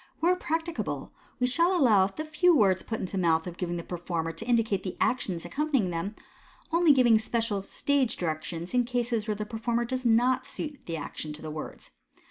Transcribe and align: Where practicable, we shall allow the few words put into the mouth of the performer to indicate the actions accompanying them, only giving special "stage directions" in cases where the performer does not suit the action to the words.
Where 0.19 0.35
practicable, 0.35 1.13
we 1.39 1.45
shall 1.45 1.77
allow 1.77 2.07
the 2.07 2.25
few 2.25 2.55
words 2.55 2.81
put 2.81 2.99
into 2.99 3.17
the 3.17 3.21
mouth 3.21 3.45
of 3.45 3.55
the 3.57 3.83
performer 3.83 4.31
to 4.31 4.45
indicate 4.45 4.81
the 4.81 4.97
actions 4.99 5.45
accompanying 5.45 5.91
them, 5.91 6.15
only 6.71 6.91
giving 6.91 7.19
special 7.19 7.61
"stage 7.61 8.17
directions" 8.17 8.73
in 8.73 8.83
cases 8.83 9.27
where 9.27 9.35
the 9.35 9.45
performer 9.45 9.85
does 9.85 10.03
not 10.03 10.47
suit 10.47 10.81
the 10.87 10.97
action 10.97 11.33
to 11.33 11.43
the 11.43 11.51
words. 11.51 11.91